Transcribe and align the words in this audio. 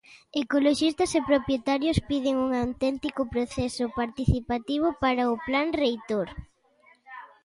Ecoloxistas 0.43 1.11
e 1.13 1.21
propietarios 1.31 1.97
piden 2.09 2.35
un 2.45 2.51
"auténtico 2.63 3.21
proceso 3.33 3.85
participativo" 3.99 4.87
para 5.03 5.23
o 5.33 5.35
plan 5.47 5.67
reitor. 5.83 6.27